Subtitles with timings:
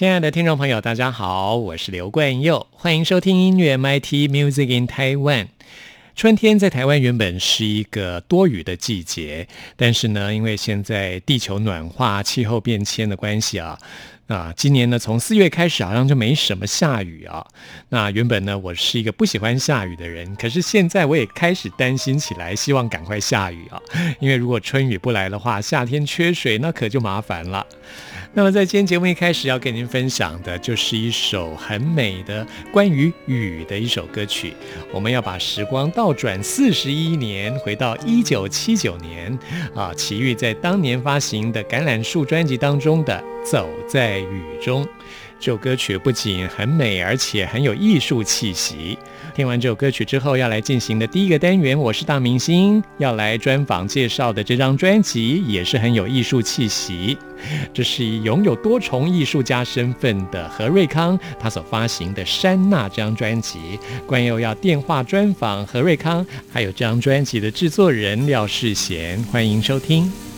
[0.00, 5.48] 亲爱的听众朋友，大家好，我是刘冠佑，欢迎收听音乐 MIT Music in Taiwan。
[6.16, 13.78] 春天在台湾原本是一个多雨的季节，但是呢，因为现在地球暖化、气候变迁的关系啊。
[14.26, 17.46] 啊，今年呢，从四月开始好像就没什么下雨啊。
[17.90, 23.78] 那原本呢，我是一个不喜欢下雨的人，可是现在我也开始担心起来，希望赶快下雨啊。
[24.18, 27.66] 因为如果春雨不来的话，夏天缺水那可就麻烦了。
[28.32, 34.54] 那么在今天节目一开始要跟您分享的，就是一首很美的关于雨的一首歌曲。
[34.92, 39.36] 我们要把时光倒转四十一年，回到一九七九年
[39.74, 43.20] 啊，齐豫在当年发行的《橄榄树》专辑当中的。
[43.44, 44.86] 走在雨中，
[45.38, 48.98] 这首歌曲不仅很美，而且很有艺术气息。
[49.34, 57.16] 听完这首歌曲之后，要来进行的第一个单元，我是大明星，要来专访介绍的这张专辑也是很有艺术气息。
[57.72, 63.78] 这是以拥有多重艺术家身份的何瑞康，他所发行的《山那》张专辑。
[64.06, 70.29] 关佑要电话专访何瑞康，还有这张专辑的制作人廖世贤，欢迎收听。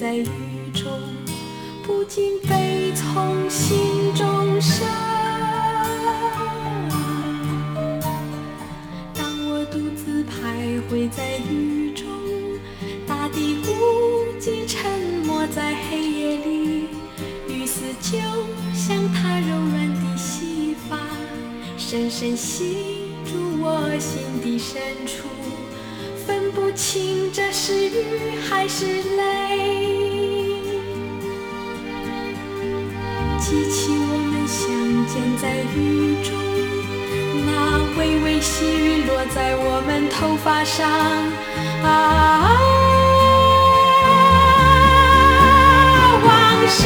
[0.00, 0.24] 在雨
[0.72, 0.90] 中，
[1.84, 3.76] 不禁悲从心
[4.14, 4.88] 中生。
[9.14, 12.06] 当我独自徘徊在雨中，
[13.06, 13.68] 大地孤
[14.40, 14.90] 寂沉
[15.26, 16.88] 默在黑夜里，
[17.46, 18.18] 雨丝就
[18.72, 20.96] 像她柔软的细发，
[21.76, 23.32] 深深吸住。
[23.62, 25.28] 我心底深处，
[26.50, 27.94] 分不清这是雨
[28.48, 29.22] 还是泪。
[33.38, 34.66] 记起我们相
[35.06, 36.34] 见在雨中，
[37.46, 37.50] 那
[37.98, 40.90] 微微细雨落在我们头发上，
[41.84, 42.58] 啊，
[46.24, 46.28] 往
[46.68, 46.78] 事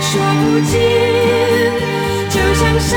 [0.00, 0.10] 说
[0.40, 0.74] 不尽，
[2.30, 2.94] 就像山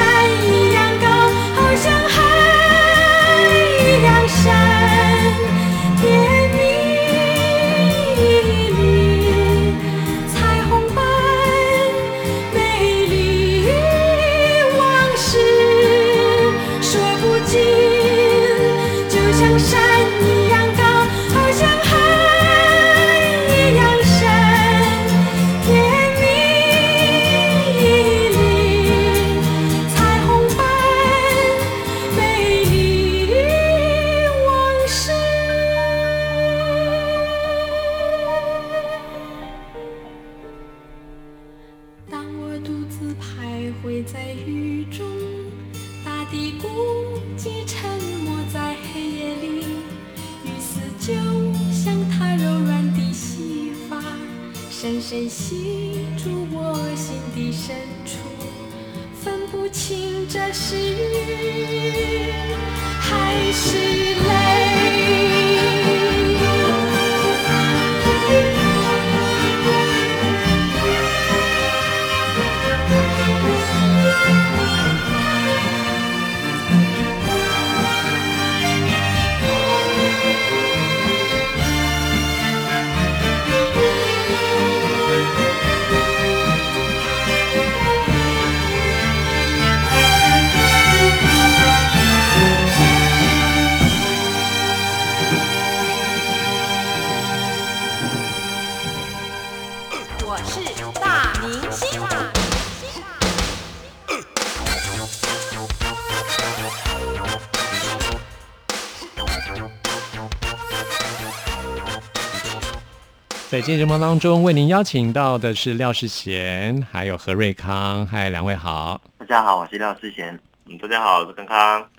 [113.60, 119.02] 在今天节目当中，为您邀请到的是廖世贤，还有何瑞康，嗨，两位好。
[119.18, 120.40] 大家好，我是廖世贤。
[120.68, 121.90] 嗯，大家好，我是康康。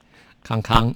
[0.43, 0.95] 康康，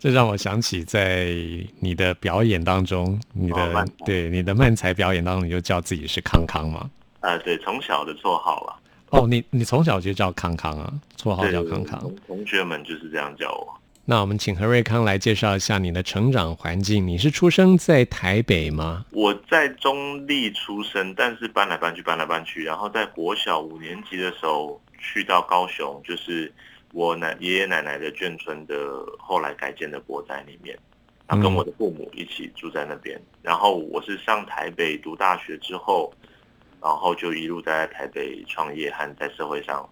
[0.00, 1.34] 这让我想起在
[1.80, 6.88] 你的表演当中，你的、哦对你的漫才表演当中，你就叫自己是康康嘛？
[7.20, 8.76] 呃，对，从小的绰号了，
[9.10, 12.00] 哦，你你从小就叫康康啊，绰号叫康康。
[12.00, 13.79] 同同学们就是这样叫我。
[14.10, 17.06] 那我们请何瑞康来介绍一下你的成长环境。
[17.06, 19.06] 你是出生在台北吗？
[19.12, 26.52] 我在中立出生，但是搬来搬去，搬来搬去，然后在国小五年级的时候去到高雄，就是
[26.92, 28.74] 我奶爷爷奶奶的眷村的
[29.16, 30.76] 后来改建的国宅里面，
[31.28, 33.16] 然后跟我的父母一起住在那边。
[33.42, 36.12] 然后我是上台北读大学之后，
[36.82, 39.88] 然后就一路在台北创业和在社会上。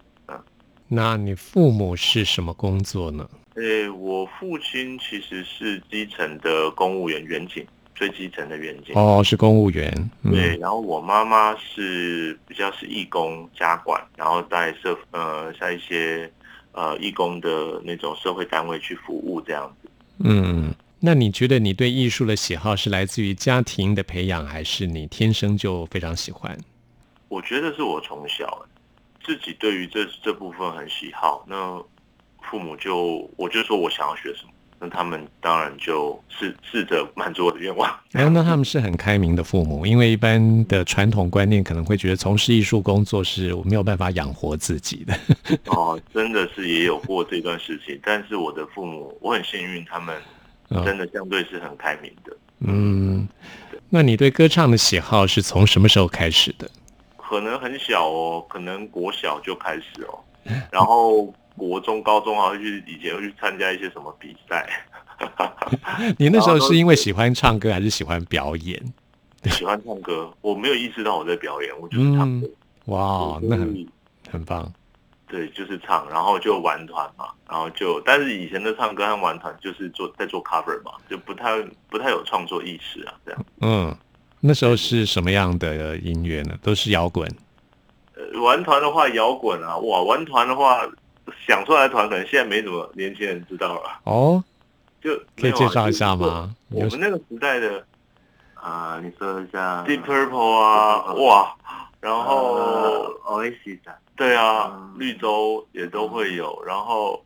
[0.91, 3.29] 那你父母是什么工作呢？
[3.53, 8.95] 呃，我父亲其实是基层的公务员，远景最基层的远景。
[8.95, 9.93] 哦，是公务员。
[10.23, 16.31] 嗯、对，然后我妈妈是比较是义工家管，然后在社呃在一些
[16.71, 19.89] 呃义工的那种社会单位去服务这样子。
[20.23, 26.57] 嗯，那你觉得你对艺术的喜好是来自于家庭的培养，还是你天生就非常喜欢？
[27.27, 28.65] 我觉得是我从小
[29.29, 31.79] 自己对于这这部分很喜好，那
[32.41, 37.87] 父母就我就说我想要学什么，那他们当然就试试着满足我的愿望。
[38.13, 45.13] 哎，那他们是很开明的父母，因为一般的传统观念可能会觉得从事艺术工作是没有办法养活自己的。
[45.67, 50.19] 哦，真的是也有过这段事情，但是我的父母我很幸运，他们
[50.69, 52.35] 嗯真的相对是很开明的。
[52.61, 53.27] 嗯，
[53.91, 56.67] 那你对歌唱的喜好是从什么时候开始的？
[57.29, 60.17] 可能很小哦，可能国小就开始哦，
[60.71, 64.67] 然后国中、高中还会去以前会去参加一些什么比赛，
[66.17, 68.83] 你那时候是因为喜欢唱歌，还是喜欢表演？
[69.45, 72.49] 喜欢唱歌，我没有意识到我在表演，我就是唱歌。
[72.85, 73.87] 哇，那很
[74.31, 74.73] 很棒。
[75.27, 81.61] 对，就是唱，然后就玩团嘛，然后就，但是以前的唱歌和玩团就是做在做 cover 嘛，就不太
[81.91, 83.45] 不太有创作意识啊，这样。
[83.61, 83.95] 嗯，
[84.41, 86.55] 那时候是什么样的音乐呢？
[86.61, 87.29] 都是摇滚。
[88.15, 90.81] 呃，玩团的话，摇滚啊，哇，玩团的话，
[91.47, 94.43] 想出来的团可能现在没什么年轻人知道了，哦，
[95.01, 96.15] 就可以介绍一下？
[96.15, 96.53] 吗？
[96.69, 97.83] 我们那个时代的
[98.53, 101.55] 啊，你说一下 Deep Purple 啊，哇，
[101.99, 107.23] 然后、呃 Oasis 啊，对啊嗯，绿洲也都会有，然后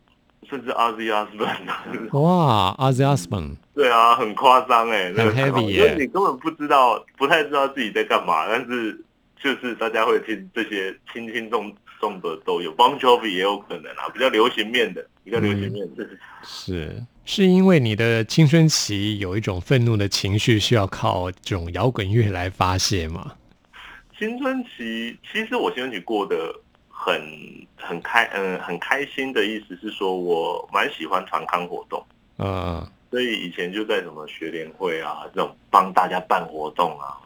[0.53, 5.95] 甚至 Ozzy Osbourne， 哇，Ozzy Osbourne，对啊，很夸张哎，很 heavy 因为耶。
[5.97, 9.03] 你根本不知道，不太知道自己在干嘛，但是
[9.41, 16.07] 就是大家会听这些轻轻重重的都有，Bon Jovi 也有可能啊，比较流行面的，比较流行面的。
[16.43, 17.03] 是。
[17.25, 23.31] 是因为你的青春期有一种愤怒的情绪，需要靠这种摇滚乐来发泄吗？
[24.19, 26.53] 青春期，其实我青春期过得
[27.05, 27.21] 很
[27.75, 32.01] 很开，嗯，很开心的意思是说我蛮喜欢团康活动。
[32.37, 37.19] 嗯，所以以前就在什么学联会啊，这种帮大家办活动啊，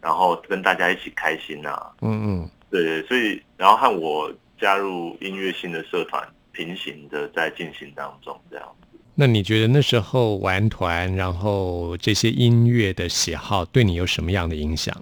[0.00, 8.66] 然后跟大家一起开心啊，嗯嗯，对，所以然后和我加入音乐性的社团平行的在进行当中，这样。
[9.14, 14.94] 那你觉得那时候玩团，然后这些音乐的喜好对你有什么样的影响？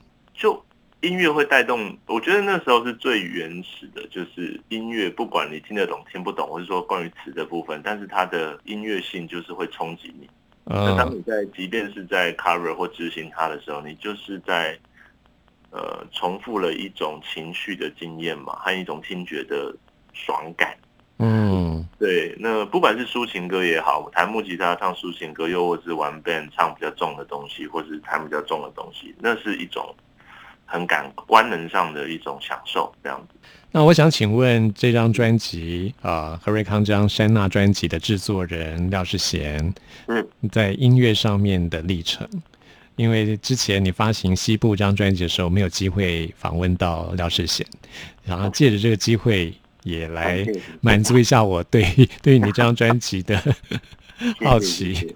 [1.01, 10.29] 就音乐会带动，我觉得那时候是最原始的，就是音乐，不管你听得懂听不懂，或者说关于词的部分，但是它的音乐性就是会冲击你。
[10.65, 14.77] 那当嗯你在即便是在 cover 或执行它的时候，你就是在
[15.71, 19.75] 呃重复了一种情绪的经验嘛，和一种听觉的
[20.13, 20.77] 爽感。
[21.19, 29.95] 嗯对，那不管是抒情歌也好，弹木吉他唱抒情歌，又或是玩 band 唱比较重的东西，或是弹比较重的东西，那是一种
[30.67, 33.39] 很感官能上的一种享受，这样子。
[33.73, 39.73] 那我想请问这张专辑啊，呃何瑞康这张山娜专辑的制作人廖世贤，
[40.09, 42.29] 嗯，在音乐上面的历程。
[42.97, 47.67] 因为之前你发行《西部》这张专辑的时候，没有机会访问到廖世贤，
[48.25, 50.47] 然后借着这个机会也来
[50.81, 51.85] 满足一下我对
[52.23, 53.39] 对于你这张专辑的
[54.43, 55.15] 好奇。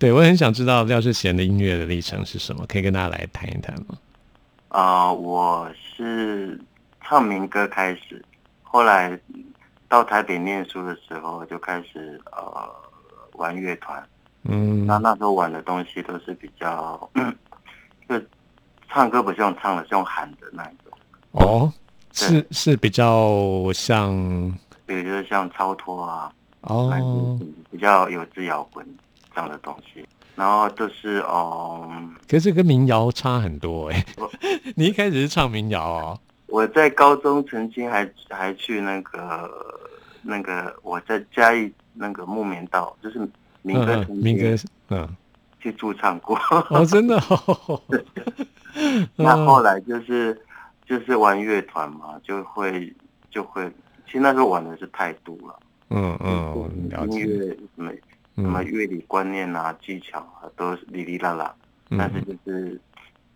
[0.00, 3.96] 对我很想知道廖世贤的音乐的历程是什么，可以跟大家来谈一谈吗？
[4.74, 6.60] 啊、我是
[7.00, 8.20] 唱民歌开始，
[8.64, 9.16] 后来
[9.88, 12.68] 到台北念书的时候就开始呃
[13.34, 14.04] 玩乐团，
[14.42, 14.84] 嗯。
[14.84, 17.08] 那那时候玩的东西都是比较，
[18.08, 18.20] 就
[18.88, 20.98] 唱歌不是用唱的，是用喊的那一种，
[21.30, 21.72] 哦，
[22.10, 24.12] 是是比较像
[24.86, 27.38] 比如说像超脱啊，哦，
[27.70, 28.84] 比较有自摇滚
[29.32, 30.04] 这样的东西，
[30.36, 32.14] 然后就是嗯。
[32.28, 34.04] 可是跟民谣差很多哎、
[34.76, 39.50] 你一开始是唱民谣哦，我在高中曾经还还去那个
[40.22, 43.18] 那个我在嘉义那个木棉道，就是
[43.62, 44.56] 民歌民歌
[44.88, 45.08] 嗯
[45.60, 46.38] 去驻唱过。
[46.70, 47.80] 哦，真的哦，
[49.16, 50.38] 那后来就是
[50.86, 52.92] 就是玩乐团嘛，就会
[53.30, 53.70] 就会，
[54.06, 55.58] 其实那时候玩的是太多了，
[55.90, 57.90] 嗯嗯，了音解，乐什么
[58.36, 61.54] 什么嗯乐理观念啊、技巧啊，都是哩哩啦啦，
[61.90, 62.80] 但是嗯就是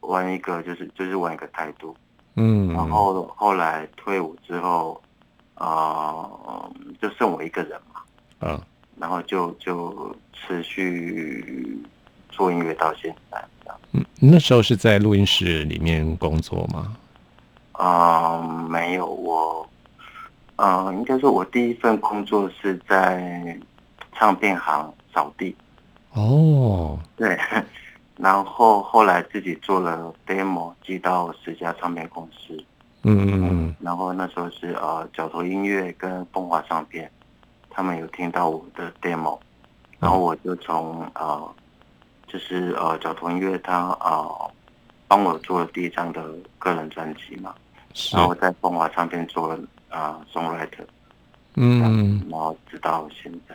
[0.01, 1.97] 玩一个就是就是玩一个态度。
[2.35, 5.01] 嗯，然后后来退伍之后，
[5.57, 8.01] 呃，就剩我一个人嘛，
[8.41, 8.61] 嗯
[8.97, 11.81] 然后就就持续
[12.31, 13.81] 做音乐到现在这样。
[13.93, 16.97] 嗯，那时候是在录音室里面工作吗？
[17.81, 19.69] 嗯，没有我，
[20.57, 23.57] 嗯，应该说我第一份工作是在
[24.19, 25.55] 唱片行扫地，
[26.13, 27.39] 哦，对，
[28.19, 32.57] 然后后来自己做了 demo 寄到十家唱片公司，
[33.05, 33.77] 嗯嗯嗯。
[33.79, 37.09] 然后那时候是呃角头音乐跟风华唱片，
[37.71, 39.39] 他们有听到我的 demo，
[40.01, 41.55] 然后我就从呃
[42.27, 44.51] 就是呃角头音乐他呃
[45.07, 47.55] 帮我做了第一张的个人专辑嘛，
[48.13, 49.61] 然，后在风华唱片做了
[49.91, 50.85] 啊、songwriter，
[51.55, 52.21] 嗯。
[52.29, 53.55] 然后直到现在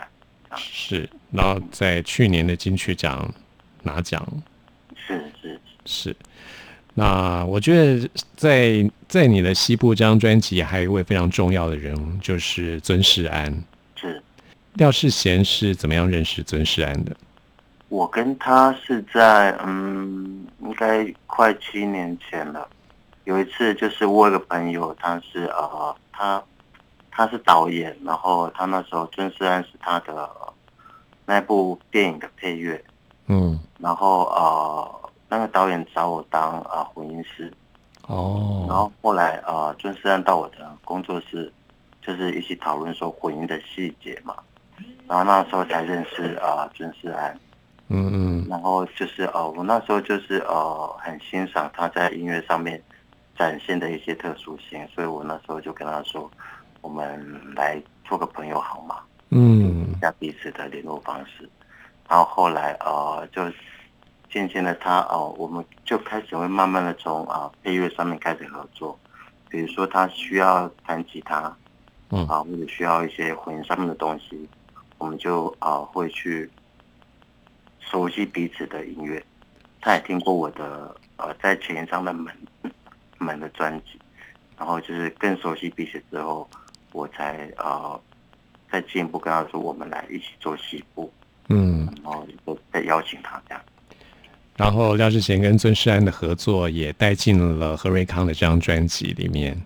[0.58, 3.34] 是，然后在去年的金曲奖
[3.82, 4.28] 拿奖
[4.96, 6.16] 是是是。
[6.94, 13.52] 那我觉得在在你的西部这张专辑，还有一位非常重要的人物，就是尊世安。
[13.96, 14.22] 是，
[14.74, 17.16] 廖世贤是怎么样认识尊世安的？
[17.90, 22.68] 我跟他是在嗯应该快七年前了。
[23.26, 26.44] 有一次就是我有个朋友，他是呃他
[27.16, 30.28] 他是导演，然后他那时候尊师安是他的
[31.26, 32.84] 那部电影的配乐，
[33.28, 37.54] 嗯，然后呃那个导演找我当啊混音师，
[38.08, 38.66] 哦。
[38.68, 41.54] 然哦，后后来呃尊师安到我的工作室，
[42.02, 44.36] 就是一起讨论说混音的细节嘛，
[45.08, 47.40] 然后那时候才认识啊尊师安。
[47.90, 48.48] 嗯嗯。
[48.50, 52.82] 然后就是呃，我那时候就是呃很欣赏他在音乐上面
[53.38, 56.30] 展现的一些特殊性，所以我那时候就跟他说，
[56.84, 59.00] 我们来做个朋友好吗？
[59.30, 61.50] 嗯一下彼此的联络方式。
[62.08, 63.42] 然后后来呃，就
[64.30, 69.00] 渐渐的他呃，我们就开始会慢慢的从啊、配乐上面开始合作，
[69.50, 71.56] 比如说他需要弹吉他
[72.10, 74.48] 嗯啊，或者需要一些混音上面的东西，
[75.00, 76.48] 我们就啊、会去
[77.80, 79.24] 熟悉彼此的音乐。
[79.82, 82.32] 他也听过我的呃在前一张的门
[83.18, 84.00] 门的专辑，
[84.58, 86.48] 然后就是更熟悉彼此之后，
[86.94, 88.00] 我才呃
[88.72, 91.12] 再进一步跟他说，我们来一起做西部，
[91.50, 91.86] 嗯。
[92.04, 93.64] 然后就再邀请他这样。
[94.56, 99.60] 然后廖志贤跟尊世安的合作也带进了何瑞康的这张专辑里面，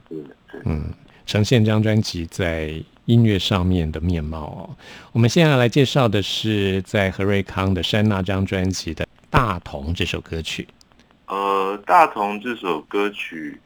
[0.64, 0.94] 嗯，
[1.26, 4.70] 呈现这张专辑在音乐上面的面貌哦。
[5.12, 10.66] 我们现在来介绍的是在何瑞康的《山那》这张专辑的《大同》这首歌曲。
[11.28, 13.60] 呃，大同这首歌曲，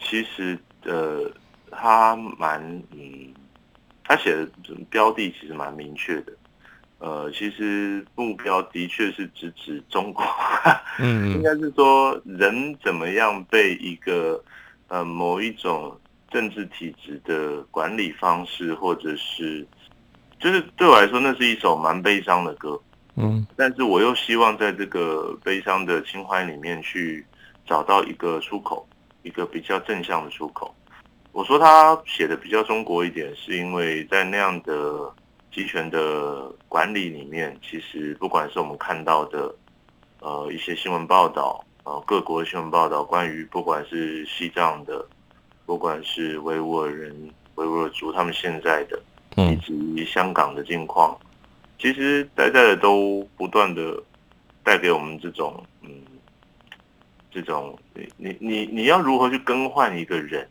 [0.00, 1.30] 其实呃，
[1.72, 2.60] 它蛮
[2.92, 3.32] 嗯，
[4.04, 4.48] 他写的
[4.90, 6.32] 标的其实蛮明确的。
[6.98, 10.24] 呃，其实目标的确是直指中国，
[11.00, 14.40] 嗯 应嗯该是说人怎么样被一个
[14.86, 15.98] 呃某一种
[16.30, 19.66] 政治体制的管理方式，或者是
[20.38, 22.80] 就是对我来说，那是一首蛮悲伤的歌。
[23.16, 27.26] 嗯但是我又希望在这个悲伤的情怀里面去
[27.66, 28.86] 找到一个出口，
[29.24, 30.72] 一个比较正向的出口。
[31.32, 35.10] 我说他写的比较中国一点，是因为在那样的
[35.50, 39.54] 集权的管理里面，其实不管是我们看到的
[40.20, 45.04] 呃一些新闻报道，呃各国的新闻报道，关于不管是西藏的，
[45.64, 49.02] 不管是维吾尔人、维吾尔族他们现在的，
[49.36, 51.18] 以嗯及香港的境况，
[51.78, 54.02] 其实代代的都不断的
[54.62, 55.90] 带给我们这种嗯，
[57.30, 60.46] 这种你你你你要如何去更换一个人，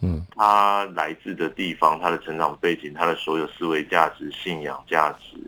[0.00, 5.38] 嗯他来自的地方、他的成长背景、他的所有思维价值、信仰价值，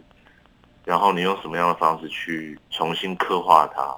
[0.85, 3.95] 然后你用什么样的方式去重新刻画他，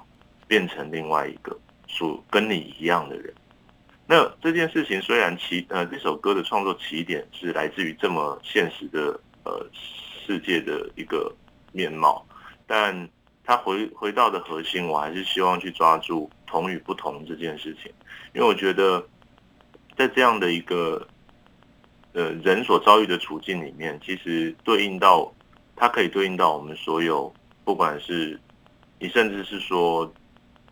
[0.49, 3.33] 变成另外一个属跟你一样的人。
[4.07, 9.65] 那这件事情虽然起呃这首歌的创作起点是来自于这么现实的呃
[10.27, 11.33] 世界的一个
[11.71, 12.27] 面貌，
[12.67, 13.09] 但
[13.45, 17.93] 他回回到的核心，我还是希望去抓住同与不同这件事情，
[18.35, 19.01] 因为我觉得
[20.01, 21.07] 在这样的一个
[22.15, 25.31] 呃人所遭遇的处境里面，其实对应到
[25.77, 27.31] 它可以对应到我们所有，
[27.67, 28.41] 不管是
[28.99, 30.11] 你甚至是说，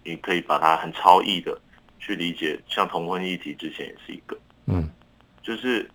[0.03, 1.61] 你可以把它很超意的
[1.99, 4.89] 去理解，像同婚议题之前也是一个，嗯。
[5.43, 5.87] 就是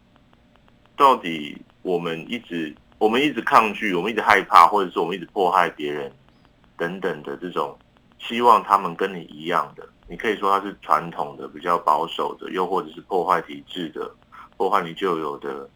[0.95, 6.11] 到底我们一直我们一直抗拒，我们一直害怕，或者是我们一直迫害别人
[6.77, 7.75] 等等的这种，
[8.19, 14.13] 希望他们跟你一样的，你可以说它是传统的、比较保守的，又或者是破坏体制的、
[14.57, 15.69] 破坏你旧有的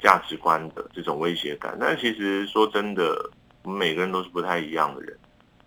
[0.00, 1.76] 价值观的这种威胁感。
[1.80, 3.30] 但其实说真的，
[3.62, 5.16] 我们每个人都是不太一样的人。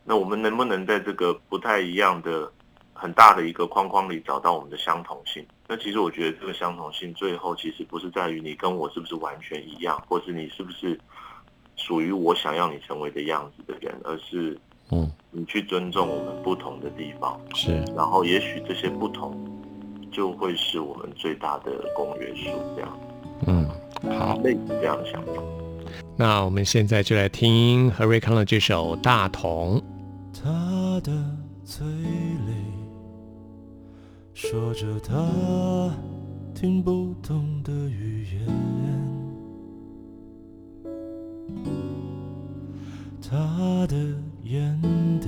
[0.04, 2.52] 那我们能不能在这个不太一样的
[2.94, 5.46] 很大的一个框框里找到我们的相同性？
[5.68, 11.00] 那其实我觉得这个相同性最后其实不是在于你跟我是不是完全一样，或是你是不是
[11.76, 14.60] 属于我想要你成为的样子的人，而是
[14.92, 19.36] 嗯，你去尊重我们不同的地方，是然后也许这些不同
[20.12, 23.00] 就会是我们最大的公约数，这样
[23.48, 23.66] 嗯，
[24.20, 24.38] 好。
[24.44, 25.42] 类似这样的想法。
[26.18, 29.80] 那我们现在就来听何瑞康的这首《大同》。
[30.44, 31.12] 他的
[31.64, 32.54] 嘴里
[34.34, 35.94] 说着他
[36.54, 38.46] 听不懂的语言，
[43.22, 43.96] 他的
[44.44, 44.82] 眼
[45.20, 45.28] 底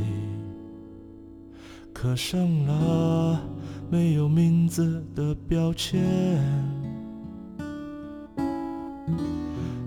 [1.93, 3.39] 刻上了
[3.89, 6.01] 没有名字的标签。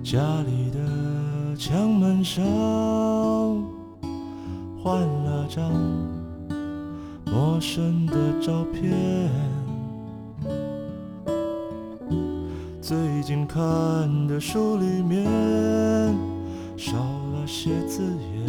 [0.03, 2.45] 家里的墙门上
[4.83, 5.73] 换了张
[7.25, 9.47] 陌生的照片。
[12.81, 13.61] 最近看
[14.29, 15.25] 的书里面
[16.77, 18.47] 少了些字眼，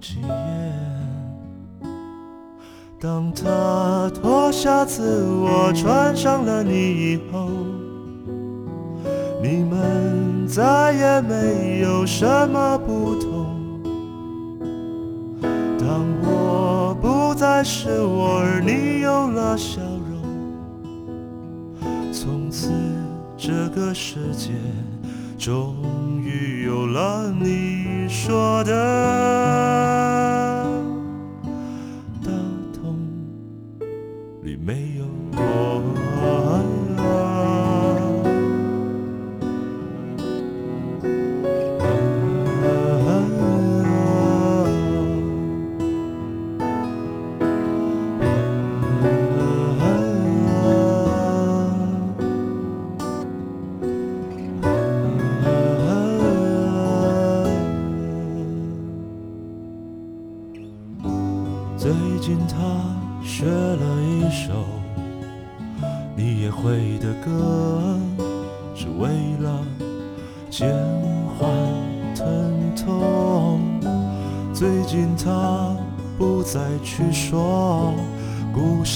[0.00, 0.28] 几页。
[3.00, 6.72] 当他脱下自我，穿上了你
[7.12, 7.48] 以后，
[9.40, 13.46] 你们再也没有什么不同。
[15.78, 20.20] 当我不再是我，而你有了笑容，
[22.12, 22.72] 从此
[23.36, 24.50] 这个世界
[25.38, 25.76] 终
[26.20, 28.72] 于有了你说的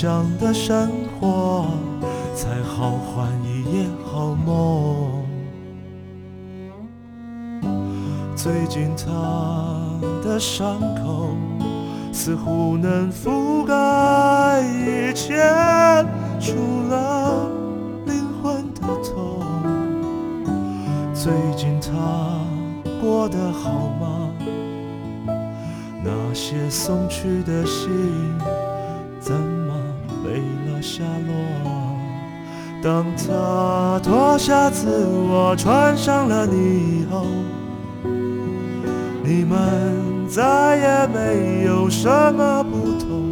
[0.02, 1.64] 故乡的生活，
[2.34, 5.22] 才好换一夜好梦。
[8.34, 9.78] 最近他
[10.24, 11.36] 的伤口
[12.12, 15.36] 似乎能覆盖一切，
[16.40, 16.56] 除
[16.90, 17.48] 了
[18.04, 19.40] 灵魂的痛。
[21.14, 22.40] 最近他
[23.00, 24.32] 过得好吗？
[26.02, 27.88] 那些送去的信
[29.20, 29.32] 怎
[30.82, 31.32] 下落？
[32.82, 37.24] 当他脱下自我，穿上了你以后。
[39.24, 43.22] 你们再也没有什么不同。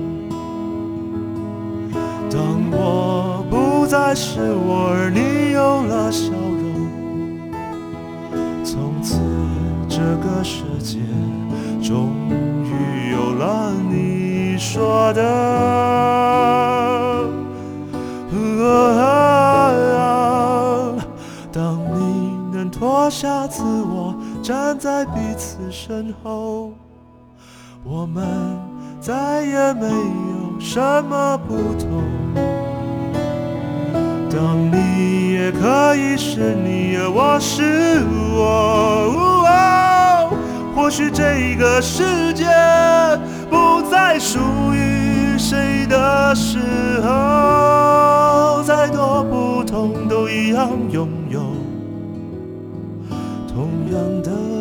[2.31, 7.51] 当我不再是我，而你有了笑容，
[8.63, 9.19] 从此
[9.89, 11.01] 这个世界
[11.83, 12.15] 终
[12.63, 16.60] 于有了你说的。
[23.11, 24.15] 下自我。
[24.43, 26.73] 站在彼此身后，
[27.85, 28.25] 我们
[29.01, 32.03] 再也没有什么不同。
[34.31, 38.01] 当你也可以是你，而我是
[38.35, 38.41] 我，
[39.45, 40.33] 哦、
[40.75, 42.47] 或许这个世界
[43.51, 44.39] 不再属
[44.73, 46.59] 于谁的时
[47.03, 51.60] 候，再多不同都一样拥有。
[53.91, 54.60] 样的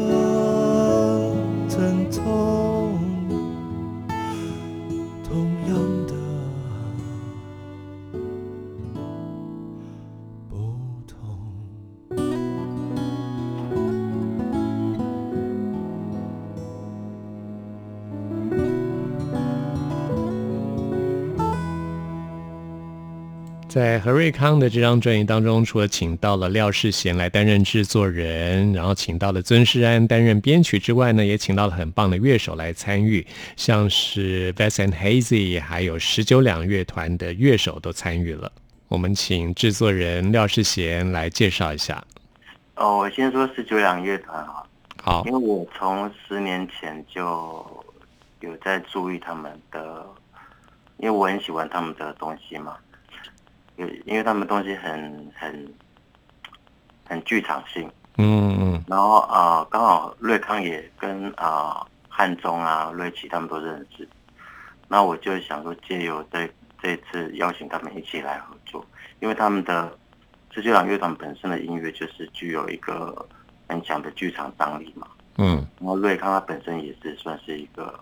[23.69, 38.51] 在何瑞康的这张专辑当中，除了请到了廖世贤来担任制作人，然后请到了尊师安担任编曲之外呢，也请到了很棒的乐手来参与，像是 v e s and Hazy，还有十九两乐团的乐手都参与了。
[38.87, 42.03] 我们请制作人廖世贤来介绍一下。
[42.73, 44.63] 哦，我先说十九两乐团啊，
[45.03, 47.63] 好因，为我从十年前就
[48.39, 50.03] 有在注意他们的，
[50.97, 52.75] 因为我很喜欢他们的东西嘛，
[53.79, 55.73] 因为因为他们东西很很
[57.07, 58.83] 很剧场性，嗯嗯。
[58.87, 64.05] 然后啊，刚、好瑞康也跟啊、汉中啊、瑞奇他们都认识，
[64.89, 66.49] 那我就想说借由这
[66.81, 68.85] 这次邀请他们一起来合作，
[69.21, 69.97] 因为他们的
[70.51, 73.25] 十九两乐团本身的音乐就是具有一个
[73.69, 75.07] 很强的剧场张力嘛。
[75.37, 75.65] 嗯。
[75.79, 77.97] 然后瑞康他本身也是算是一个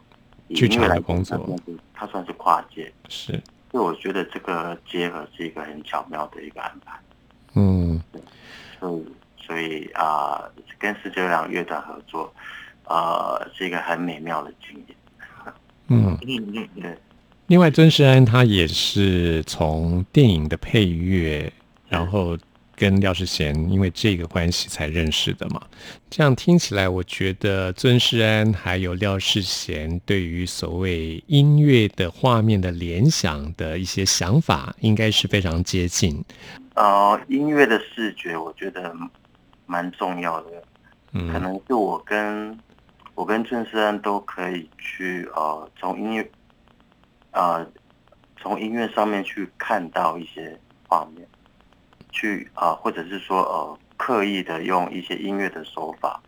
[0.48, 1.56] 以剧场的工作。
[1.94, 3.40] 他算是跨界，是，
[3.78, 7.00] 所以我觉得这个结合是一个很巧妙的一个安排。
[7.54, 8.02] 嗯
[8.80, 9.06] 所以
[9.38, 10.42] 所以啊、
[10.80, 12.34] 跟十九两乐团合作，
[12.86, 14.98] 呃，是一个很美妙的经验。
[15.90, 16.18] 嗯。
[17.46, 21.54] 另外，尊师安他也是从电影的配乐，
[21.88, 22.36] 然后
[22.78, 25.60] 跟廖世贤因为这个关系才认识的嘛。
[26.10, 36.24] 这样听起来，我觉得尊师安还有廖世贤对于所谓音乐的画面的联想的一些想法，应该是非常接近。
[36.76, 38.96] 呃，音乐的视觉我觉得
[39.66, 40.64] 蛮重要的，
[41.14, 42.58] 嗯可嗯能是我跟
[43.16, 46.32] 我跟郑思安都可以去呃从音乐
[47.32, 47.66] 呃
[48.40, 50.56] 从音乐上面去看到一些
[50.88, 51.28] 画面，
[52.18, 56.20] 去啊、或者是说呃刻意的用一些音乐的手法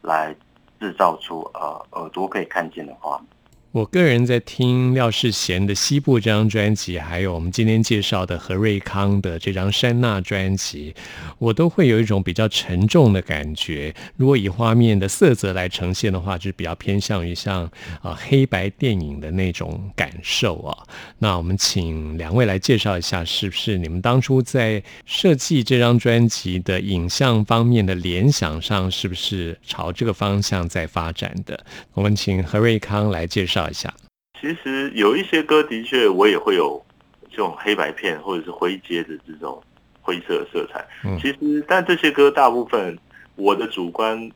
[0.00, 0.32] 来
[0.78, 3.26] 制造出呃耳朵可以看见的画面。
[3.72, 10.94] 我个人在听廖世贤的《西部》这张专辑，还有我们今天介绍的何瑞康的这张《山娜》专辑，
[11.38, 13.94] 我都会有一种比较沉重的感觉。
[14.18, 17.62] 如果以画面的色泽来呈现的话，就是比较偏向于像
[18.02, 20.76] 啊、黑白电影的那种感受啊。
[21.18, 31.64] 那我们请两位来介绍一下，是不是你们当初在设计这张专辑的影像方面的联想上，是不是朝这个方向在发展的？
[31.94, 33.92] 我们请何瑞康来介绍一下。
[34.40, 36.84] 其实有一些歌的确我也会有
[37.30, 39.62] 这种黑白片或者是灰阶的这种
[40.00, 40.84] 灰色色彩。
[41.04, 42.98] 嗯其实但这些歌大部分
[43.36, 44.30] 我的主观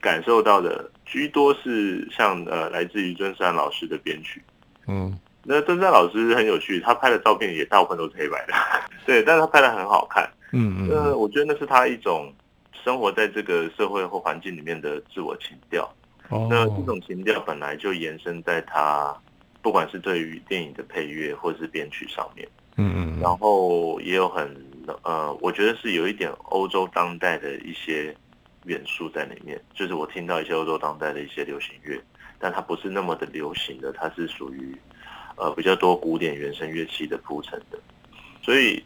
[0.00, 4.42] 感受到的居多是像呃来自于尊山老师的编曲。
[4.86, 8.52] 嗯那尊山老师很有趣，他拍的照片也大部分都是黑白的，
[9.06, 10.28] 对，但是他拍的很好看。
[10.52, 12.30] 嗯呃，嗯，我觉得那是他一种
[12.84, 15.90] 生活在这个社会或环境里面的自我情调。
[16.30, 19.16] 那这哦，种情调本来就延伸在他，
[19.62, 24.54] 不管是对于电影的配乐或是编曲上面，嗯嗯然后也有很
[25.02, 28.14] 呃，我觉得是有一点欧洲当代的一些
[28.64, 29.60] 元素在里面。
[29.74, 31.98] 就是我听到一些欧洲当代的一些流行乐，
[32.38, 34.76] 但它不是那么的流行的，它是属于
[35.36, 37.78] 呃比较多古典原声乐器的铺陈的。
[38.42, 38.82] 所以，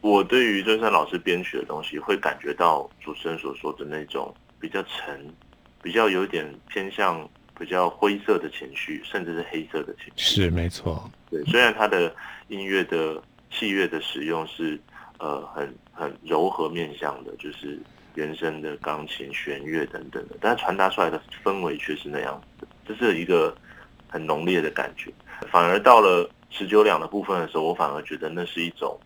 [0.00, 5.26] 我对于尊山老师编曲的东西，会感觉到主持人所说的那种比较沉、
[5.82, 10.44] 比较有点偏向比较灰色的情绪，甚至是黑色的情绪。
[10.44, 12.14] 是没错，对，虽然他的
[12.48, 14.78] 音乐的器乐的使用是
[15.18, 17.78] 呃很很柔和面向的，就是
[18.14, 23.56] 原声的钢琴、弦乐等等的，但是传达出来的氛围却是那样子的，这是一个
[24.08, 25.12] 很浓烈的感觉。
[25.50, 28.98] 反而到了十九两的部分的时候，我反而觉得那是一种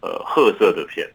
[0.00, 1.08] 呃褐色的片，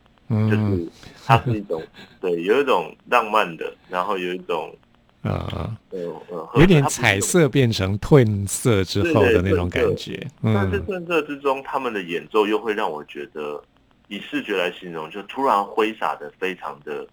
[0.49, 0.77] 就嗯。
[0.77, 0.91] 是
[1.25, 1.81] 它是一种
[2.19, 4.75] 对，有一种浪漫的，然后有一种
[5.21, 10.53] 啊，呃呃，有点彩色变成褪色之后的那种感觉，嗯。
[10.53, 13.61] 但是褪色之中，他们的演奏又会让我觉得，
[14.09, 17.07] 以视觉来形容，就突然挥洒的非常的，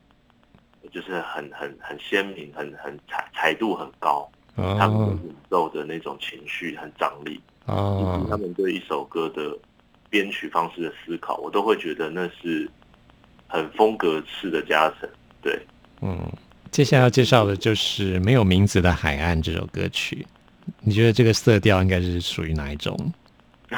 [0.92, 4.28] 就是很很很鲜明，很很彩彩度很高。
[4.56, 9.56] 他们的哦演奏的那种情绪很张力，以及他哦，们对一首歌的
[10.10, 12.68] 编曲方式的思考，我都会觉得那是
[13.50, 15.08] 很风格式的加成。
[15.42, 15.60] 对，
[16.00, 16.18] 嗯，
[16.70, 20.24] 接下来要介绍的就是《没有名字的海岸》这首歌曲，
[20.80, 22.96] 你觉得这个色调应该是属于哪一种？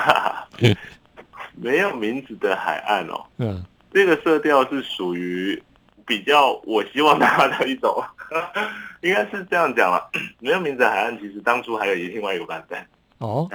[1.55, 5.63] 没有名字的海岸哦，嗯这个色调是属于
[6.07, 8.03] 比较我希望它的一种，
[9.03, 10.11] 应该是这样讲了。
[10.39, 12.79] 没有名字的海岸其实当初还有另外一个版本，
[13.19, 13.49] 哦，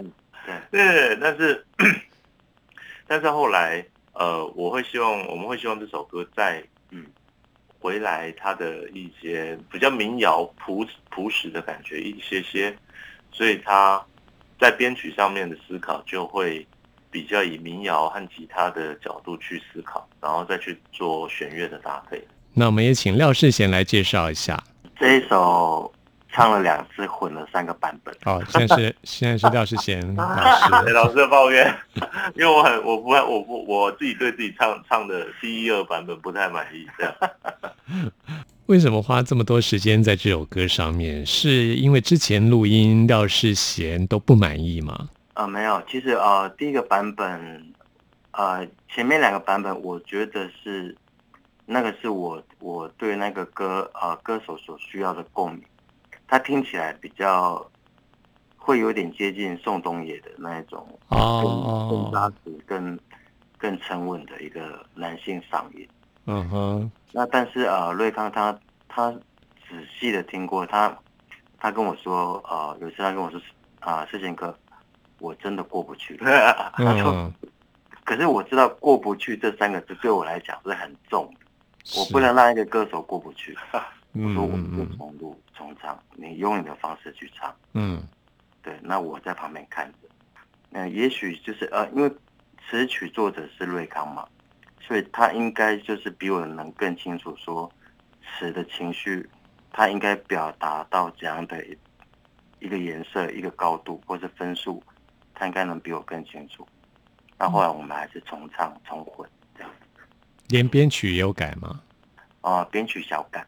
[0.72, 1.66] 对，但是
[3.08, 3.84] 但是后来
[4.20, 7.06] 呃，我会希望我们会希望这首歌在嗯
[7.80, 12.76] 回来它的一些比较民谣朴朴实的感觉一些些，
[13.32, 14.04] 所以它
[14.60, 16.66] 在编曲上面的思考就会
[17.12, 22.20] 比较以民谣和吉他的角度去思考，然后再去做弦乐的搭配。
[22.54, 24.62] 那我们也请廖世贤来介绍一下。
[25.00, 25.94] 这一首
[26.38, 28.15] 唱了两次，混了三个版本。
[28.26, 30.93] 哦，现在是现在是廖世贤 老师。
[30.93, 31.76] 老师的抱怨，
[32.38, 37.13] 因为我很我不我不我自己对自己唱唱的第一二版本不太满意，这样。
[38.67, 41.26] 为什么花这么多时间在这首歌上面？
[41.26, 45.10] 是因为之前录音廖世贤都不满意吗？
[45.34, 47.73] 呃，没有，其实呃，第一个版本，
[48.32, 50.95] 呃，前面两个版本，我觉得是
[51.65, 55.63] 那个是我我对那个歌呃歌手所需要的共鸣，
[56.28, 57.66] 他听起来比较
[58.58, 63.00] 会有点接近宋冬野的那一种哦，更扎实、更
[63.58, 65.88] 更沉稳的一个男性嗓音。
[66.26, 66.92] 嗯哼。
[67.13, 68.60] 那但是呃，瑞康他
[68.90, 69.10] 他
[69.70, 70.96] 仔细的听过他，
[71.58, 73.40] 他跟我说呃，有次他跟我说
[73.80, 74.54] 啊，世贤哥，
[75.20, 76.18] 我真的过不去。
[76.76, 77.32] 他说，
[78.04, 83.58] 可是我知道过不去这三个字对我来讲是很重的，我不能让一个歌手过不去。
[84.24, 87.56] 我说我们就重录重唱，你用你的方式去唱。
[87.74, 88.02] 嗯，
[88.62, 90.10] 对，那我在旁边看着。
[90.70, 92.10] 那也许就是呃，因为
[92.68, 94.28] 词曲作者是瑞康嘛。
[94.80, 97.70] 所以他应该就是比我能更清楚说
[98.24, 99.30] 词的情绪，
[99.74, 101.62] 他应该表达到怎样的
[102.62, 104.82] 一个颜色、一个高度或者分数，
[105.36, 106.66] 他应该能比我更清楚。
[107.38, 109.70] 那后来我们还是重唱重混这样。
[110.48, 111.82] 连编曲也有改吗？
[112.40, 113.46] 啊，编曲小改。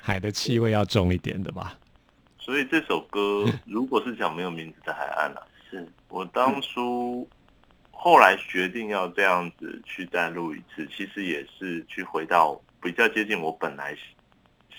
[0.00, 1.78] 海的气味要重一点的吧。
[2.38, 7.28] 所以这首歌如果是讲没有名字的海岸啊，是我当初。
[8.04, 13.96] 后来决定要这样子去再录一次，其实也是去回到比较接近我本来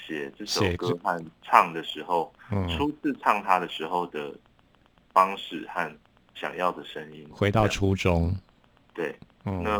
[0.06, 2.34] 写这首歌和唱的时候，
[2.76, 4.30] 初次唱它的时候的
[5.14, 5.90] 方式和
[6.36, 8.36] 想要的声音，回到初衷。
[8.94, 9.80] 对，那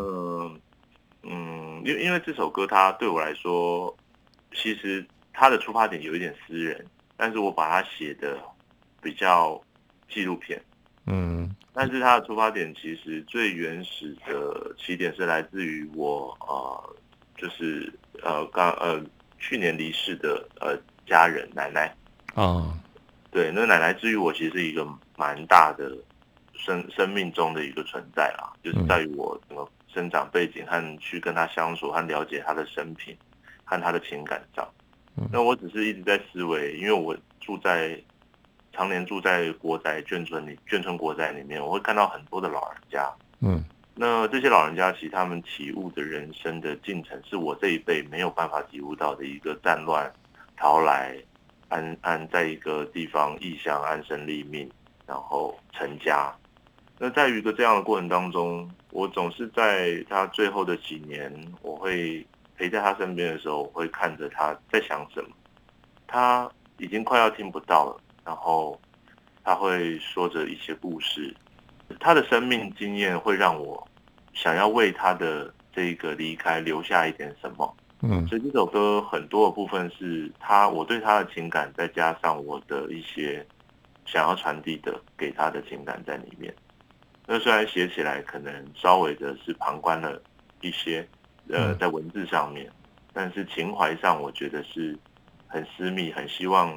[1.24, 3.94] 嗯，因为因为这首歌它对我来说，
[4.54, 6.86] 其实它的出发点有一点私人，
[7.18, 8.38] 但是我把它写的
[9.02, 9.62] 比较
[10.10, 10.62] 纪录片。
[11.06, 11.54] 嗯。
[11.76, 16.96] 但是它的出发点其实最原始的起点是来自于我呃，
[17.36, 19.04] 就是呃刚呃
[19.40, 21.92] 去年离世的呃家人奶奶
[22.36, 22.78] 啊，
[23.32, 24.88] 对，那奶奶之于我其实是一个
[25.18, 25.92] 蛮大的
[26.54, 33.18] 生生命中的一个存在啦，就是在于我整个生长背景和去跟他相处和了解他的生平
[33.64, 34.68] 和他的情感上，
[35.32, 38.00] 那我只是一直在思维，因为我住在。
[38.76, 43.08] 常年住在国宅眷村里，眷村国宅里面，我会看到很多的老人家。
[43.40, 50.12] 嗯，那这些老人家其实他们体悟的人生的进程，是我这一辈没有办法体悟到的一个战乱
[50.58, 51.16] 逃来，
[51.70, 54.68] 安安在一个地方异乡安身立命，
[55.06, 56.36] 然后成家。
[56.98, 62.26] 那在于一个这样的过程当中，我总是在他最后的几年，我会
[62.58, 65.30] 陪在他身边的时候，我会看着他在想什么。
[66.08, 68.00] 他已经快要听不到了。
[68.26, 68.80] 然后
[69.44, 71.36] 他会说着一些故事，
[72.00, 73.86] 他的生命经验会让我
[74.34, 77.76] 想要为他的这个离开留下一点什么。
[78.02, 83.46] 嗯，所以这首歌很多的部分是他我对他的情感，再加上我的一些
[84.06, 86.54] 想要传递的给他的情感在里面。
[87.26, 90.22] 那虽然写起来可能稍微的是旁观了
[90.62, 91.06] 一些，
[91.50, 92.70] 呃，在文字上面，
[93.14, 94.98] 但是情怀上我觉得是
[95.48, 96.74] 很私密，很希望。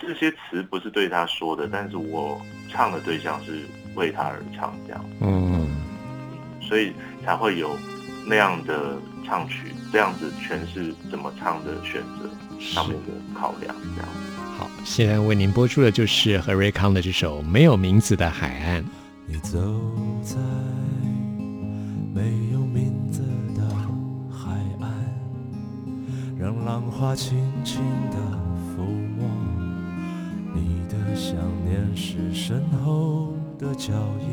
[0.00, 2.40] 这些词不是对他说的，但是我
[2.70, 3.66] 唱的对象是
[3.96, 5.68] 为他而唱，这样，嗯，
[6.60, 6.92] 所以
[7.24, 7.76] 才会有
[8.24, 14.08] 那样的唱曲，这样子诠释怎么唱的选择上面的考量，这样。
[14.56, 18.80] 好，现在为您播出的就是何瑞康的这首《没有名字的海岸》。
[19.26, 19.58] 你走
[20.22, 20.36] 在
[22.14, 22.47] 没
[26.38, 28.16] 让浪花轻轻地
[28.70, 28.82] 抚
[29.16, 29.28] 摸，
[30.54, 30.94] 你的。
[31.16, 34.28] 想念是身后的脚印，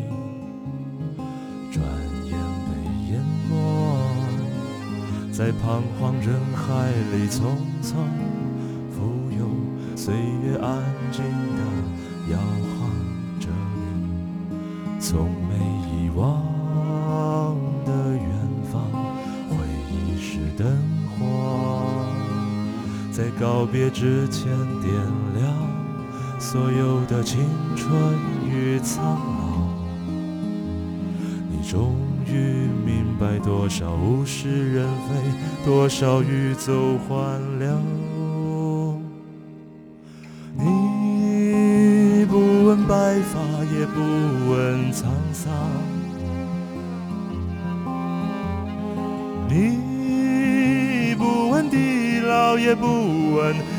[1.72, 1.84] 转
[2.26, 2.38] 眼
[2.68, 2.70] 被
[3.10, 3.54] 淹没
[5.32, 7.96] 在彷徨人海里，匆匆
[8.91, 9.50] 浮游，
[9.96, 11.60] 岁月安静地
[12.32, 12.78] 摇晃
[13.39, 15.58] 着你，从没
[15.89, 16.26] 遗忘
[17.84, 18.30] 的远
[18.72, 18.80] 方，
[19.50, 19.56] 回
[19.89, 20.63] 忆是灯，
[23.15, 24.51] 在告别之前
[24.82, 24.93] 点
[25.39, 25.56] 亮。
[26.38, 27.39] 所有的青
[27.73, 27.89] 春
[28.45, 29.69] 与苍老，
[31.49, 31.95] 你终
[32.28, 35.15] 于明白多少物是人非，
[35.63, 36.73] 多少欲走
[37.08, 38.99] 还留。
[40.58, 43.39] 你不问白发，
[43.73, 44.01] 也不
[44.51, 45.54] 问沧桑，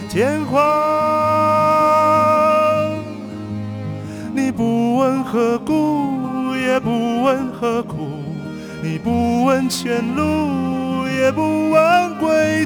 [0.08, 0.60] 天荒，
[4.34, 8.08] 你不问何故，也不问何苦，
[8.82, 12.65] 你不问前路，也不问归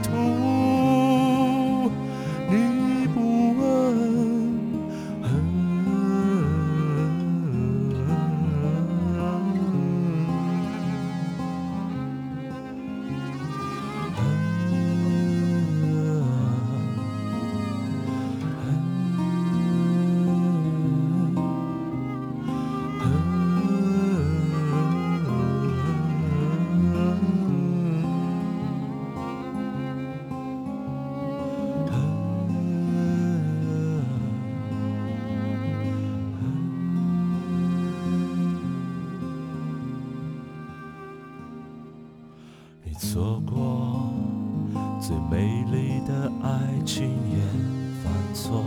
[43.12, 44.08] 错过
[45.00, 47.38] 最美丽的爱情，也
[48.04, 48.62] 犯错。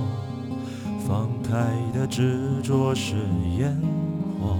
[1.08, 3.16] 放开的执着是
[3.58, 3.74] 烟
[4.42, 4.58] 火，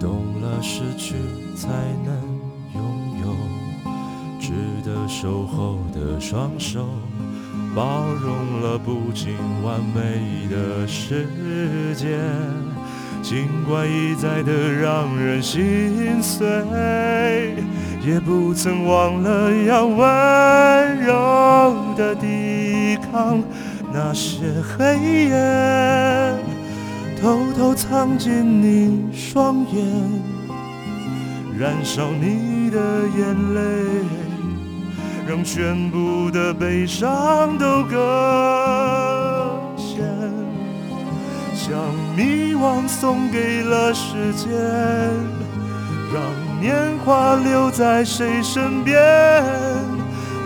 [0.00, 1.14] 懂了失去
[1.54, 1.68] 才
[2.04, 2.12] 能
[2.74, 2.82] 拥
[3.22, 3.32] 有，
[4.40, 4.50] 值
[4.84, 6.84] 得守候的双手，
[7.76, 12.18] 包容了不尽完美的世界。
[13.22, 17.54] 尽管一再的让人心碎，
[18.02, 23.42] 也不曾忘了要温柔的抵抗
[23.92, 24.96] 那些黑
[25.28, 26.34] 夜，
[27.20, 29.84] 偷偷藏进你双眼，
[31.58, 32.78] 燃烧你的
[33.18, 33.60] 眼泪，
[35.28, 39.98] 让全部的悲伤都搁浅。
[41.54, 41.78] 将
[42.16, 44.48] 迷惘送给了时间，
[46.60, 49.00] 年华留在谁身边，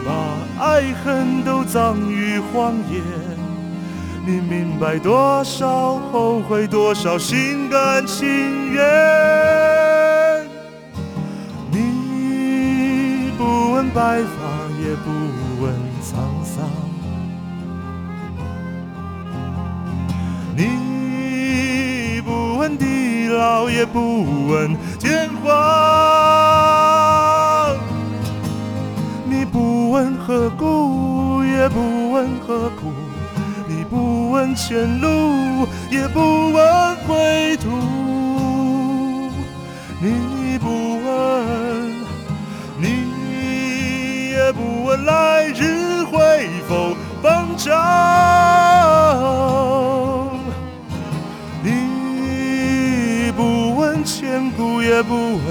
[0.05, 3.03] 把爱恨都葬于荒野。
[4.25, 10.47] 你明白多少后悔，多少心甘情愿。
[11.71, 14.39] 你不问白发，
[14.81, 15.11] 也不
[15.61, 16.65] 问沧桑。
[20.57, 22.85] 你不问地
[23.35, 25.53] 老，也不问天荒。
[29.25, 32.93] 你不问何故，也不问何苦。
[33.67, 37.71] 你不问前路，也不问归途。
[40.01, 41.05] 你不问，
[42.79, 48.84] 你也不问来日会否方长。
[54.35, 55.43] 千古，也不问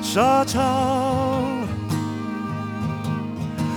[0.00, 1.42] 沙场。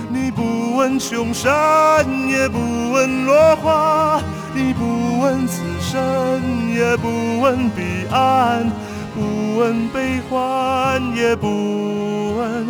[0.08, 4.20] 你不问穷山，也不问落花；
[4.54, 6.40] 你不问此生，
[6.72, 8.70] 也不问彼岸；
[9.12, 12.64] 不问悲欢，也不问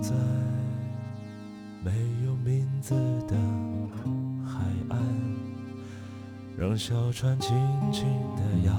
[0.00, 0.14] 在
[1.84, 1.90] 没
[2.24, 2.94] 有名字
[3.26, 3.36] 的
[4.44, 4.98] 海岸，
[6.56, 7.56] 让小船轻
[7.92, 8.06] 轻
[8.36, 8.72] 地摇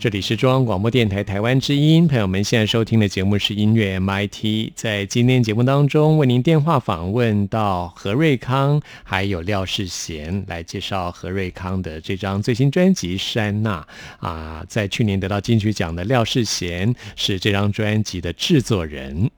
[0.00, 4.72] 这里是中央广播电台台湾之音，朋友们现在收听的节目是音乐 MIT。
[4.74, 13.86] 在今天节目当中，为您电话访问到何瑞康，还有廖世贤，来介绍何瑞康的这张最新专辑《山娜》
[14.26, 14.64] 啊。
[14.66, 19.30] 在去年得到金曲奖的廖世贤是这张专辑的制作人。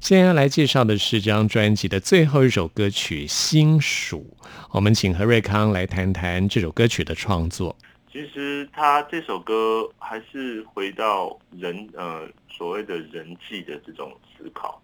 [0.00, 4.34] 现在要来介绍的是这张专辑的最后一首歌曲《星数》，
[4.70, 7.76] 我们请何瑞康来谈谈这首歌曲的创作。
[8.12, 14.82] 其实他这首歌还是回到人呃所谓的人际的这种思考，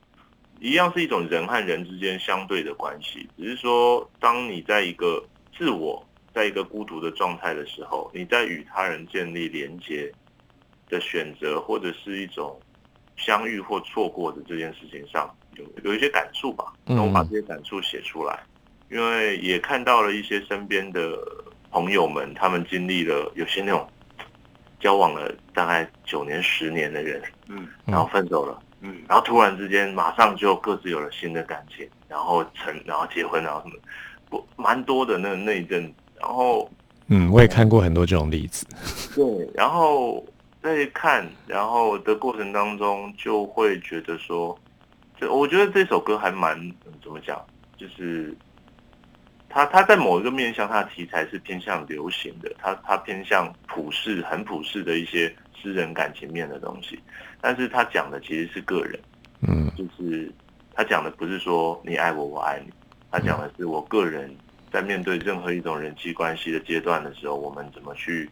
[0.61, 5.25] 一样是一种人和人之间相对的关系，只是说当你在一个
[5.57, 10.13] 自我在一个孤独的状态的时候，你在与他人建立连接
[10.89, 12.57] 的选择，或者是一种
[13.17, 16.73] 相遇或错过的这件事情上，有有一些感触吧。
[16.85, 18.45] 那我把这些感触写出来，
[18.89, 21.19] 因为也看到了一些身边的
[21.77, 23.87] 朋友们，他们经历了有些那种
[24.81, 28.59] 交往了大概九年、十年的人，嗯然后分手了。
[28.81, 33.75] 嗯然后突然之间，马上就各自有了新的感情，然后成，然后结婚，然后什么，
[34.31, 35.83] 不蛮多的那那一阵，
[36.19, 36.71] 然后
[37.09, 38.67] 嗯，我也看过很多这种例子。
[39.15, 40.25] 对，然后
[40.63, 44.59] 在看，然后的过程当中，就会觉得说，
[45.21, 47.39] 就我觉得这首歌还蛮、嗯怎么讲，
[47.77, 48.35] 就是
[49.49, 56.99] 它它在某一个面向，它的题材是偏向流行的，它它偏向普世、很普世的一些私人感情面的东西，
[57.41, 58.99] 但是它讲的其实是个人。
[59.49, 60.33] 嗯就是
[60.75, 62.73] 他讲的不是说你爱我，我爱你，
[63.11, 64.35] 他讲的是我个人
[64.73, 68.29] 在面对任何一种人际关系的阶段的时候，我们怎么去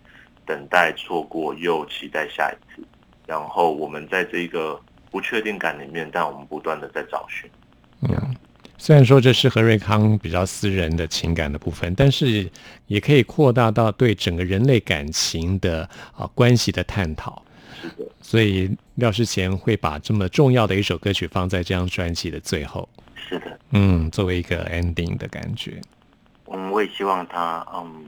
[0.47, 2.83] 等待、错过又期待下一次，
[3.27, 7.49] 然后我们在这个不确定感里面，但我们不断的在找寻。
[8.03, 8.35] 嗯。
[8.85, 12.47] 虽然说这是何瑞康比较私人的情感的部分，但是
[12.87, 17.43] 也可以扩大到对整个人类感情的啊关系的探讨。
[17.81, 25.81] 是的，所以廖世贤会把这么重要的一首歌曲放在这张专辑的最后，是的，嗯，作为一个 ending 的感觉。
[26.53, 28.05] 嗯，我也希望他，嗯，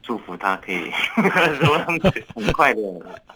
[0.00, 0.92] 祝福他可以
[2.36, 2.80] 很快的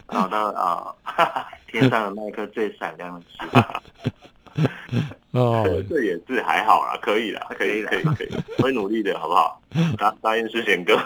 [0.08, 0.94] 找到啊、
[1.66, 4.12] 天上的那一颗最闪亮的星。
[5.32, 8.28] 哦， 这也是还好啦，可以啦，可以，可以，可以，
[8.62, 9.60] 会努力的，好不好？
[9.98, 10.96] 答答应世贤哥，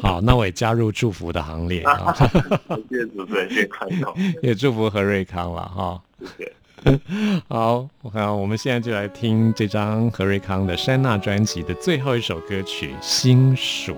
[0.00, 2.14] 好，那我也加入祝福的行列啊，
[2.90, 6.00] 谢谢主持人，谢谢观众，也祝福何瑞康了哈。
[6.20, 6.52] 谢谢。
[7.48, 13.92] 好，好，我们现在就来听这张何瑞康的山娜专辑的最后一首歌曲《心属》。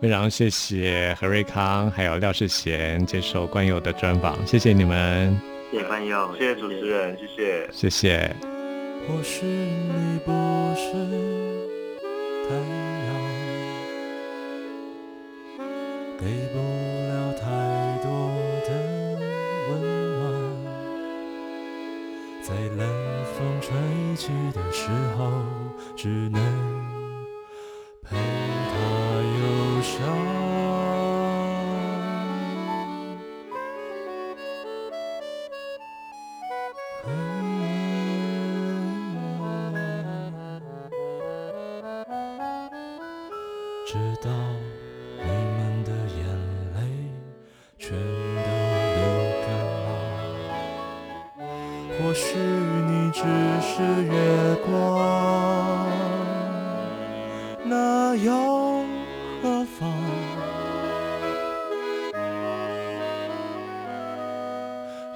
[0.00, 5.38] 非常谢谢何瑞康还有廖世贤接受关友的专访，谢谢你们，
[5.72, 7.66] 谢谢关佑，谢谢主持人，谢谢。
[7.72, 8.36] 谢谢。
[9.08, 10.30] 或许你不
[10.76, 10.92] 是
[12.46, 12.54] 太
[13.06, 13.08] 阳，
[16.20, 16.58] 给不
[17.08, 17.40] 了太
[18.02, 18.06] 多
[18.68, 18.68] 的
[19.70, 19.72] 温
[20.20, 20.22] 暖，
[22.42, 22.80] 在冷
[23.32, 23.72] 风吹
[24.14, 25.42] 起的时候，
[25.96, 26.38] 只能
[57.72, 58.30] 那又
[59.42, 59.88] 何妨？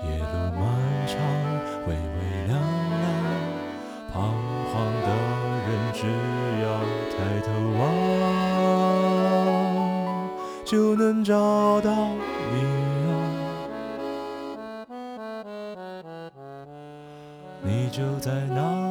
[0.03, 0.65] 夜路漫
[1.07, 1.13] 长，
[1.87, 1.95] 微微
[2.47, 3.05] 亮亮，
[4.11, 4.15] 彷
[4.73, 5.09] 徨的
[5.67, 6.01] 人只
[6.63, 6.67] 要
[7.13, 7.47] 抬头
[7.79, 7.85] 望，
[10.65, 11.35] 就能找
[11.83, 11.91] 到
[12.55, 12.57] 你
[13.11, 13.13] 啊。
[17.63, 18.86] 你就在那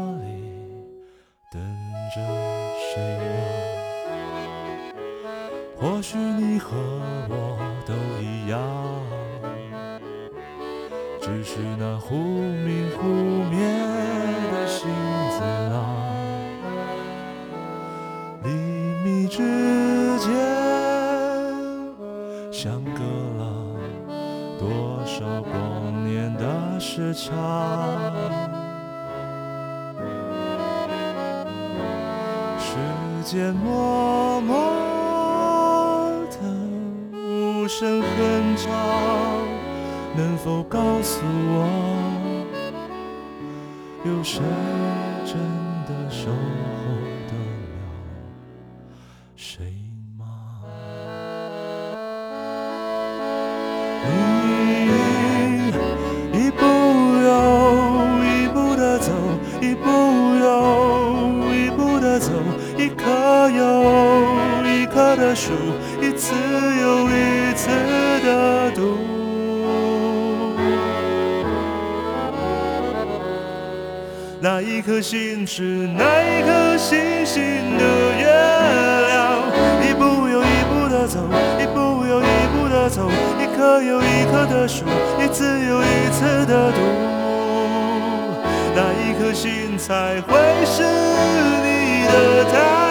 [32.60, 32.76] 时。
[33.26, 34.56] 间默默
[36.30, 36.38] 的
[37.12, 38.72] 无声哼唱。
[40.16, 41.68] 能否告诉我，
[44.06, 44.42] 有谁
[74.86, 75.64] 颗心是
[75.98, 77.42] 那一颗星星
[77.76, 77.84] 的
[78.20, 78.28] 月
[79.08, 79.42] 亮，
[79.82, 81.18] 一步又一步的走，
[81.60, 83.10] 一步又一步的走，
[83.42, 84.86] 一棵又一棵的数，
[85.20, 86.78] 一次又一次的读。
[88.76, 92.85] 那一颗心才会是你的他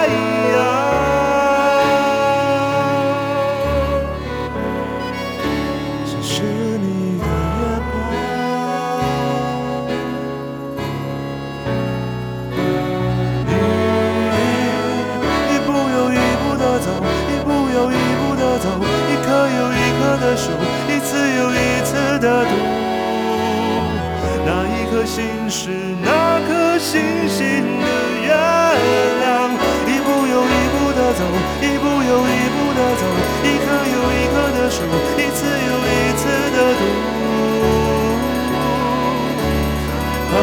[25.07, 25.68] 心是
[26.02, 27.86] 那颗星星的
[28.22, 28.32] 月
[29.20, 29.52] 亮，
[29.86, 31.20] 一步又一步的走，
[31.61, 33.02] 一步又一步的走，
[33.44, 34.76] 一颗又一颗的数，
[35.18, 36.82] 一次又一次的读。
[40.32, 40.36] 啊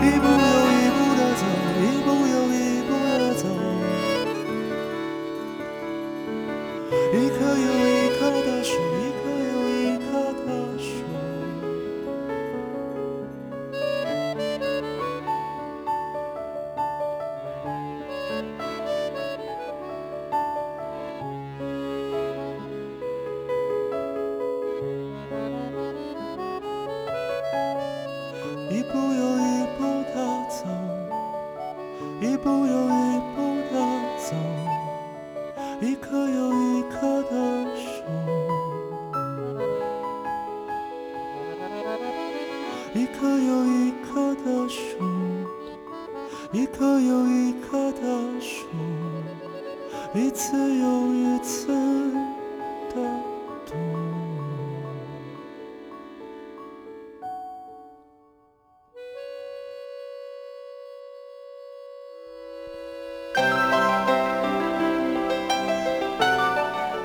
[0.00, 1.42] 一步又一步的走，
[1.84, 2.56] 一步又一
[2.88, 3.44] 步的走，
[7.12, 8.72] 一颗又一颗的数，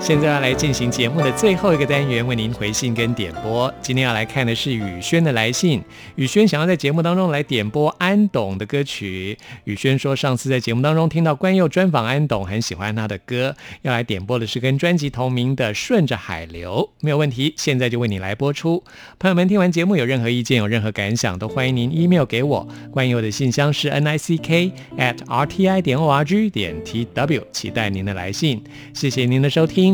[0.00, 3.72] 现在要来进行节目的最后一个单元，为您回信跟点播。
[3.82, 5.80] 今天要来看的是宇轩的来信。
[6.16, 9.36] 宇轩想要在节目当中来点播安董的歌曲。
[9.64, 17.52] 宇轩说，上次在节目当中听到关佑专访安董，很喜欢他的歌，要来点播的是跟专辑同名的《顺着海流》，没有问题。
[17.58, 18.82] 现在就为你来播出。
[19.18, 22.66] 朋友们听完节目有任何意见、有任何感想，都欢迎您 email 给我。
[22.90, 28.64] 关佑的信箱是 n i c k at r t i 点 o r g 点 t w，期待您的来信。
[28.94, 29.90] 谢谢您的收听。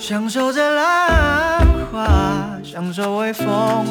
[0.00, 1.60] 享受着浪
[1.92, 2.08] 花，
[2.64, 3.84] 享受微风，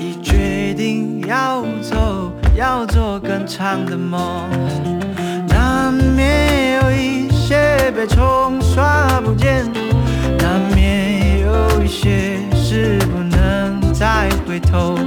[0.00, 4.50] 已决定要走，要做更长的梦。
[5.46, 9.64] 难免有一些被冲刷不见，
[10.38, 14.98] 难免有一些事不能再回头，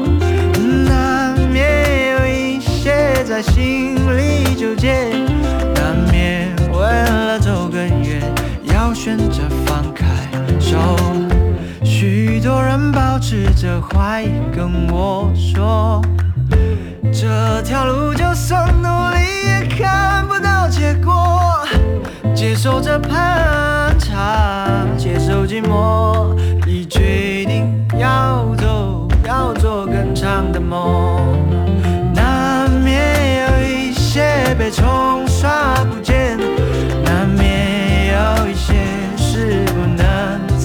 [0.87, 5.09] 难免有一些在心里纠结，
[5.75, 8.21] 难免为了走更远，
[8.73, 9.34] 要选择
[10.65, 10.97] 手。
[11.83, 16.01] 许多人保持着怀疑，跟我说。
[17.13, 21.63] 这条路就算努力也看不到结果，
[22.33, 26.35] 接受这攀插，接受寂寞，
[26.67, 31.39] 已决定要走，要做更长的梦。
[32.13, 35.24] 难免有一些被冲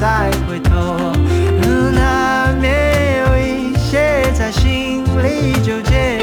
[0.01, 1.13] 再回头，
[1.93, 6.17] 难免有一些在心里纠结。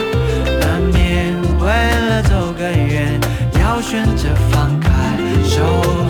[0.60, 1.70] 难免为
[2.10, 3.22] 了走更远，
[3.62, 4.90] 要选择放开
[5.44, 6.07] 手。